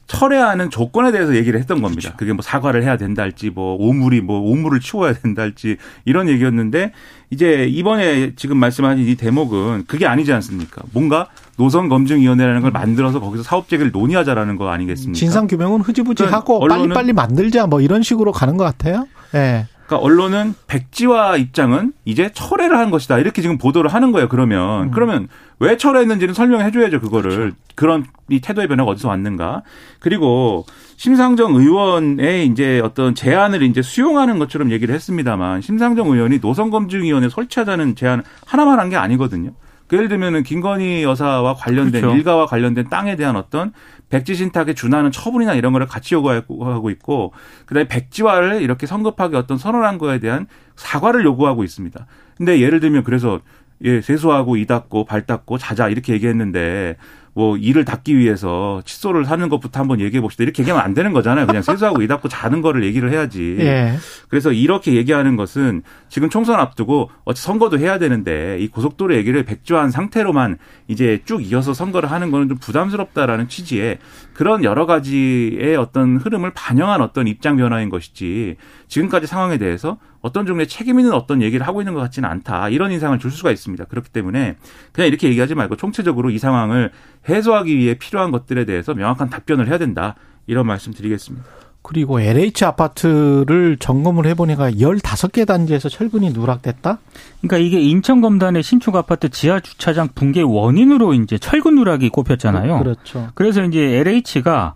철회하는 0.09 0.71
조건에 0.71 1.11
대해서 1.11 1.35
얘기를 1.35 1.59
했던 1.59 1.81
겁니다. 1.81 2.01
그렇죠. 2.01 2.17
그게 2.17 2.33
뭐 2.33 2.41
사과를 2.41 2.83
해야 2.83 2.97
된다 2.97 3.21
할지 3.21 3.51
뭐 3.51 3.75
오물이 3.79 4.21
뭐 4.21 4.39
오물을 4.39 4.79
치워야 4.79 5.13
된다 5.13 5.43
할지 5.43 5.77
이런 6.03 6.27
얘기였는데 6.27 6.91
이제 7.29 7.67
이번에 7.69 8.33
지금 8.35 8.57
말씀하신 8.57 9.05
이 9.05 9.15
대목은 9.15 9.85
그게 9.87 10.07
아니지 10.07 10.33
않습니까? 10.33 10.81
뭔가 10.93 11.27
노선 11.57 11.89
검증 11.89 12.21
위원회라는 12.21 12.61
걸 12.61 12.71
만들어서 12.71 13.19
거기서 13.19 13.43
사업 13.43 13.69
재개를 13.69 13.91
논의하자라는 13.91 14.55
거 14.55 14.69
아니겠습니까? 14.69 15.17
진상 15.17 15.45
규명은 15.45 15.81
흐지부지하고 15.81 16.59
그러니까 16.59 16.87
빨리빨리 16.95 17.13
만들자 17.13 17.67
뭐 17.67 17.79
이런 17.79 18.01
식으로 18.01 18.31
가는 18.31 18.57
것 18.57 18.63
같아요. 18.63 19.07
예. 19.35 19.37
네. 19.37 19.67
그러니까 19.89 20.05
언론은 20.05 20.53
백지화 20.67 21.35
입장은 21.37 21.93
이제 22.05 22.29
철회를 22.31 22.77
한 22.77 22.91
것이다. 22.91 23.17
이렇게 23.17 23.41
지금 23.41 23.57
보도를 23.57 23.91
하는 23.91 24.11
거예요. 24.11 24.29
그러면 24.29 24.83
음. 24.83 24.91
그러면 24.91 25.27
왜 25.57 25.77
철회했는지는 25.77 26.35
설명해 26.35 26.69
줘야죠. 26.71 26.99
그거를 27.01 27.31
그렇죠. 27.31 27.55
그런 27.73 28.05
이 28.29 28.39
태도의 28.39 28.67
변화가 28.67 28.91
어디서 28.91 29.07
왔는가. 29.09 29.63
그리고 29.99 30.65
심상정 30.97 31.55
의원의 31.55 32.45
이제 32.45 32.79
어떤 32.83 33.15
제안을 33.15 33.63
이제 33.63 33.81
수용하는 33.81 34.37
것처럼 34.37 34.69
얘기를 34.71 34.93
했습니다만 34.93 35.61
심상정 35.61 36.07
의원이 36.11 36.37
노선검증위원회 36.39 37.29
설치하자는 37.29 37.95
제안 37.95 38.23
하나만 38.45 38.79
한 38.79 38.89
게 38.89 38.95
아니거든요. 38.95 39.51
그 39.87 39.95
예를 39.95 40.07
들면은 40.07 40.43
김건희 40.43 41.01
여사와 41.01 41.55
관련된 41.55 42.01
그렇죠. 42.01 42.15
일가와 42.15 42.45
관련된 42.45 42.89
땅에 42.89 43.15
대한 43.15 43.35
어떤 43.35 43.73
백지 44.09 44.35
신탁에 44.35 44.73
준하는 44.73 45.11
처분이나 45.11 45.53
이런 45.53 45.71
거를 45.71 45.87
같이 45.87 46.15
요구하고 46.15 46.89
있고 46.89 47.33
그다음에 47.65 47.87
백지화를 47.87 48.61
이렇게 48.61 48.87
성급하게 48.87 49.37
어떤 49.37 49.57
선언한 49.57 49.97
거에 49.97 50.19
대한 50.19 50.47
사과를 50.75 51.23
요구하고 51.25 51.63
있습니다. 51.63 52.05
근데 52.37 52.59
예를 52.59 52.79
들면 52.79 53.03
그래서 53.03 53.39
예, 53.83 54.01
세수하고 54.01 54.57
이 54.57 54.65
닦고 54.65 55.05
발 55.05 55.25
닦고 55.25 55.57
자자 55.57 55.87
이렇게 55.87 56.13
얘기했는데 56.13 56.97
뭐 57.33 57.57
이를 57.57 57.85
닦기 57.85 58.17
위해서 58.17 58.81
칫솔을 58.85 59.25
사는 59.25 59.47
것부터 59.49 59.79
한번 59.79 59.99
얘기해 59.99 60.21
봅시다. 60.21 60.43
이렇게 60.43 60.63
얘기하면 60.63 60.83
안 60.83 60.93
되는 60.93 61.13
거잖아요. 61.13 61.47
그냥 61.47 61.61
세수하고 61.61 62.01
이 62.01 62.07
닦고 62.07 62.27
자는 62.27 62.61
거를 62.61 62.83
얘기를 62.83 63.11
해야지. 63.11 63.57
예. 63.59 63.95
그래서 64.27 64.51
이렇게 64.51 64.93
얘기하는 64.95 65.35
것은 65.35 65.83
지금 66.09 66.29
총선 66.29 66.59
앞두고 66.59 67.09
어차 67.25 67.41
선거도 67.41 67.79
해야 67.79 67.99
되는데 67.99 68.57
이 68.59 68.67
고속도로 68.67 69.15
얘기를 69.15 69.43
백조한 69.43 69.91
상태로만 69.91 70.57
이제 70.87 71.21
쭉 71.25 71.43
이어서 71.45 71.73
선거를 71.73 72.11
하는 72.11 72.31
거는 72.31 72.49
좀 72.49 72.57
부담스럽다라는 72.57 73.47
취지의 73.47 73.99
그런 74.39 74.63
여러 74.63 74.85
가지의 74.85 75.75
어떤 75.75 76.15
흐름을 76.15 76.53
반영한 76.53 77.01
어떤 77.01 77.27
입장 77.27 77.57
변화인 77.57 77.89
것이지 77.89 78.55
지금까지 78.87 79.27
상황에 79.27 79.57
대해서 79.57 79.99
어떤 80.21 80.45
종류의 80.45 80.69
책임 80.69 80.97
있는 80.97 81.11
어떤 81.11 81.41
얘기를 81.41 81.67
하고 81.67 81.81
있는 81.81 81.93
것 81.93 81.99
같지는 81.99 82.29
않다. 82.29 82.69
이런 82.69 82.89
인상을 82.93 83.19
줄 83.19 83.31
수가 83.31 83.51
있습니다. 83.51 83.83
그렇기 83.83 84.11
때문에 84.11 84.55
그냥 84.93 85.09
이렇게 85.09 85.27
얘기하지 85.27 85.55
말고 85.55 85.75
총체적으로 85.75 86.29
이 86.29 86.37
상황을 86.37 86.93
해소하기 87.27 87.77
위해 87.77 87.95
필요한 87.95 88.31
것들에 88.31 88.63
대해서 88.63 88.93
명확한 88.93 89.29
답변을 89.29 89.67
해야 89.67 89.77
된다. 89.77 90.15
이런 90.47 90.65
말씀 90.65 90.93
드리겠습니다. 90.93 91.45
그리고 91.81 92.19
LH 92.19 92.65
아파트를 92.65 93.77
점검을 93.79 94.25
해보니까 94.27 94.71
15개 94.71 95.47
단지에서 95.47 95.87
철근이 95.89 96.31
누락됐다? 96.31 96.99
그러니까 97.41 97.57
이게 97.57 97.81
인천검단의 97.81 98.63
신축 98.63 98.95
아파트 98.95 99.29
지하 99.29 99.59
주차장 99.59 100.09
붕괴 100.13 100.41
원인으로 100.41 101.13
이제 101.13 101.37
철근 101.37 101.75
누락이 101.75 102.09
꼽혔잖아요. 102.09 102.79
그렇죠. 102.79 103.29
그래서 103.33 103.63
이제 103.63 103.79
LH가 103.79 104.75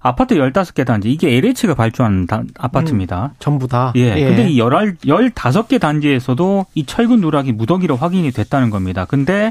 아파트 0.00 0.34
15개 0.34 0.84
단지, 0.84 1.10
이게 1.10 1.36
LH가 1.36 1.74
발주한 1.74 2.26
다, 2.26 2.42
아파트입니다. 2.58 3.26
음, 3.26 3.36
전부 3.38 3.68
다? 3.68 3.92
예. 3.96 4.14
예. 4.16 4.24
근데 4.24 4.50
이 4.50 4.58
15개 4.58 5.80
단지에서도 5.80 6.66
이 6.74 6.84
철근 6.84 7.20
누락이 7.20 7.52
무더기로 7.52 7.96
확인이 7.96 8.32
됐다는 8.32 8.70
겁니다. 8.70 9.04
근데 9.04 9.50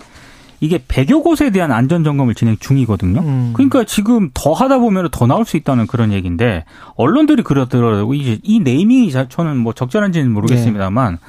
이게 0.60 0.78
100여 0.78 1.24
곳에 1.24 1.50
대한 1.52 1.72
안전 1.72 2.04
점검을 2.04 2.36
진행 2.36 2.58
중이거든요. 2.60 3.22
음. 3.22 3.52
그러니까 3.54 3.84
지금 3.84 4.30
더 4.34 4.54
하다 4.54 4.80
보면 4.80 5.10
더 5.12 5.26
나올 5.26 5.46
수 5.46 5.58
있다는 5.58 5.88
그런 5.88 6.12
얘기인데 6.12 6.66
언론들이 6.96 7.44
그러더라고요. 7.44 8.14
이제 8.14 8.40
이 8.44 8.60
네이밍이 8.60 9.12
저는 9.30 9.58
뭐 9.58 9.74
적절한지는 9.74 10.32
모르겠습니다만 10.32 11.14
네. 11.14 11.20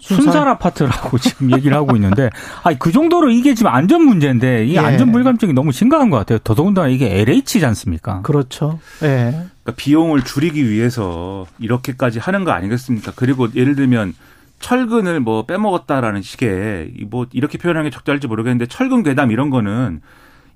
순살 0.00 0.46
아파트라고 0.48 1.18
지금 1.18 1.52
얘기를 1.52 1.76
하고 1.76 1.96
있는데, 1.96 2.30
아니, 2.62 2.78
그 2.78 2.92
정도로 2.92 3.30
이게 3.30 3.54
지금 3.54 3.72
안전 3.72 4.02
문제인데, 4.02 4.66
이 4.66 4.74
예. 4.74 4.78
안전 4.78 5.10
불감증이 5.10 5.52
너무 5.52 5.72
심각한 5.72 6.10
것 6.10 6.16
같아요. 6.18 6.38
더더군다나 6.44 6.88
이게 6.88 7.20
LH지 7.20 7.64
않습니까? 7.64 8.22
그렇죠. 8.22 8.78
예. 9.02 9.32
그러니까 9.64 9.72
비용을 9.76 10.22
줄이기 10.22 10.70
위해서 10.70 11.46
이렇게까지 11.58 12.20
하는 12.20 12.44
거 12.44 12.52
아니겠습니까? 12.52 13.12
그리고 13.16 13.48
예를 13.54 13.74
들면 13.74 14.14
철근을 14.60 15.20
뭐 15.20 15.44
빼먹었다라는 15.44 16.22
식의 16.22 16.92
뭐 17.08 17.26
이렇게 17.32 17.58
표현하는 17.58 17.90
게 17.90 17.94
적절할지 17.94 18.26
모르겠는데 18.26 18.66
철근 18.66 19.02
괴담 19.02 19.30
이런 19.30 19.50
거는 19.50 20.00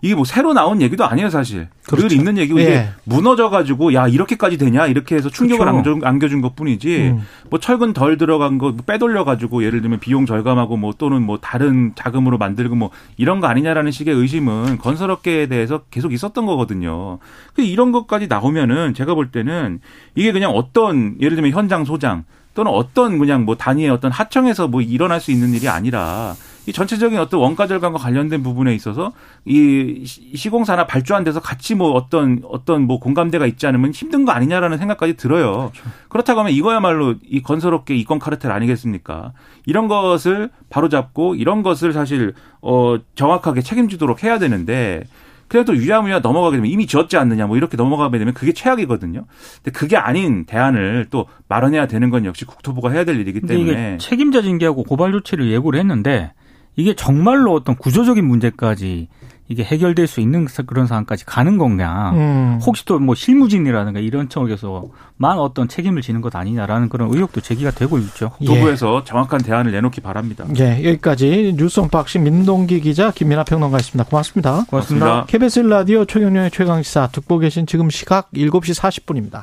이게 0.03 0.15
뭐 0.15 0.25
새로 0.25 0.55
나온 0.55 0.81
얘기도 0.81 1.05
아니에요 1.05 1.29
사실 1.29 1.69
그렇죠. 1.87 2.09
늘 2.09 2.17
있는 2.17 2.39
얘기고 2.39 2.61
예. 2.61 2.65
이게 2.65 2.89
무너져 3.05 3.51
가지고 3.51 3.93
야 3.93 4.09
이렇게까지 4.09 4.57
되냐 4.57 4.87
이렇게 4.87 5.15
해서 5.15 5.29
충격을 5.29 5.67
그렇죠. 5.67 5.91
안겨, 5.91 6.07
안겨준 6.07 6.41
것뿐이지 6.41 7.11
음. 7.11 7.21
뭐 7.51 7.61
철근 7.61 7.93
덜 7.93 8.17
들어간 8.17 8.57
거 8.57 8.75
빼돌려 8.87 9.25
가지고 9.25 9.63
예를 9.63 9.83
들면 9.83 10.01
비용 10.01 10.25
절감하고 10.25 10.79
뭐 10.79 10.95
또는 10.97 11.23
뭐 11.23 11.39
다른 11.39 11.93
자금으로 11.95 12.39
만들고 12.39 12.77
뭐 12.77 12.91
이런 13.19 13.41
거 13.41 13.47
아니냐라는 13.49 13.91
식의 13.91 14.15
의심은 14.15 14.79
건설업계에 14.79 15.47
대해서 15.49 15.83
계속 15.91 16.13
있었던 16.13 16.47
거거든요. 16.47 17.19
그 17.55 17.63
이런 17.63 17.93
것까지 17.93 18.27
나오면은 18.27 18.95
제가 18.95 19.15
볼 19.15 19.31
때는 19.31 19.81
이게 20.15 20.33
그냥 20.33 20.53
어떤 20.53 21.17
예를 21.21 21.37
들면 21.37 21.53
현장 21.53 21.85
소장 21.85 22.25
또는 22.55 22.73
어떤 22.73 23.19
그냥 23.19 23.45
뭐 23.45 23.57
단위의 23.57 23.91
어떤 23.91 24.11
하청에서 24.11 24.69
뭐 24.69 24.81
일어날 24.81 25.21
수 25.21 25.31
있는 25.31 25.55
일이 25.55 25.69
아니라 25.69 26.35
이 26.67 26.73
전체적인 26.73 27.19
어떤 27.19 27.41
원가 27.41 27.67
절감과 27.67 27.99
관련된 27.99 28.43
부분에 28.43 28.75
있어서 28.75 29.13
이 29.45 30.05
시공사나 30.05 30.87
발주한 30.87 31.25
데서 31.25 31.41
같이 31.41 31.75
뭐 31.75 31.93
어떤 31.93 32.43
어떤 32.45 32.83
뭐 32.83 33.01
공감대가 33.01 33.47
있지 33.47 33.67
않으면 33.67 33.93
힘든 33.93 34.25
거 34.25 34.33
아니냐라는 34.33 34.79
생각까지 34.79 35.17
들어요. 35.17 35.71
그렇죠. 35.73 35.91
그렇다고 36.09 36.41
하면 36.41 36.53
이거야말로 36.53 37.15
이 37.25 37.43
건설업계 37.43 37.95
이권 37.97 38.19
카르텔 38.19 38.53
아니겠습니까? 38.53 39.33
이런 39.65 39.89
것을 39.89 40.51
바로잡고 40.69 41.35
이런 41.35 41.63
것을 41.63 41.93
사실 41.93 42.35
어 42.61 42.99
정확하게 43.15 43.63
책임지도록 43.63 44.23
해야 44.23 44.39
되는데 44.39 45.05
그냥 45.51 45.65
또 45.65 45.77
유야무야 45.77 46.21
넘어가게 46.21 46.59
되면 46.59 46.71
이미 46.71 46.87
지었지 46.87 47.17
않느냐 47.17 47.49
뭐 47.49 47.57
이렇게 47.57 47.77
넘어가게 47.77 48.19
되면 48.19 48.33
그게 48.35 48.53
최악이거든요. 48.53 49.25
근데 49.57 49.71
그게 49.77 49.97
아닌 49.97 50.47
대안을 50.47 51.09
또 51.11 51.27
마련해야 51.49 51.89
되는 51.89 52.09
건 52.09 52.25
역시 52.25 52.45
국토부가 52.45 52.91
해야 52.91 53.05
될 53.05 53.19
일이기 53.19 53.41
때문에 53.41 53.99
책임자 53.99 54.43
징계하고 54.43 54.85
고발 54.85 55.11
조치를 55.11 55.51
예고를 55.51 55.81
했는데 55.81 56.33
이게 56.77 56.95
정말로 56.95 57.53
어떤 57.53 57.75
구조적인 57.75 58.25
문제까지 58.25 59.09
이게 59.51 59.65
해결될 59.65 60.07
수 60.07 60.21
있는 60.21 60.47
그런 60.65 60.87
상황까지 60.87 61.27
가는 61.27 61.59
건가? 61.59 62.13
음. 62.15 62.61
혹시 62.65 62.85
또 62.87 63.01
뭐 63.01 63.15
실무진이라든가 63.15 63.99
이런 63.99 64.29
쪽에서만 64.29 65.39
어떤 65.39 65.67
책임을 65.69 66.03
지는 66.03 66.21
것 66.21 66.37
아니냐라는 66.37 66.89
그런 66.89 67.13
의혹도 67.13 67.41
제기가 67.41 67.71
되고 67.73 67.99
있죠. 67.99 68.31
도부에서 68.45 69.01
예. 69.01 69.05
정확한 69.05 69.43
대안을 69.43 69.73
내놓기 69.73 70.01
바랍니다. 70.03 70.45
예, 70.59 70.85
여기까지 70.85 71.55
뉴스 71.57 71.81
unboxing 71.81 72.23
민동기 72.23 72.81
기자 72.81 73.11
김민하 73.11 73.45
평론가였습니다. 73.45 74.09
고맙습니다. 74.09 74.65
고맙습니다. 74.69 75.07
고맙습니다. 75.07 75.27
KBS 75.27 75.61
라디오 75.61 76.05
최경영의 76.05 76.51
최강시사 76.53 77.09
듣고 77.09 77.39
계신 77.39 77.67
지금 77.67 77.91
시각 77.91 78.31
7시 78.33 78.79
40분입니다. 78.81 79.43